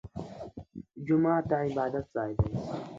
[1.05, 2.47] جومات د عبادت ځای دی